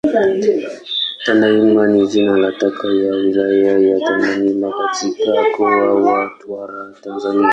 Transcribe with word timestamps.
Tandahimba 1.25 1.83
ni 1.87 2.07
jina 2.07 2.37
la 2.37 2.51
kata 2.51 2.87
ya 2.93 3.13
Wilaya 3.13 3.79
ya 3.79 3.99
Tandahimba 4.07 4.71
katika 4.73 5.31
Mkoa 5.49 5.93
wa 5.95 6.25
Mtwara, 6.25 6.93
Tanzania. 7.03 7.49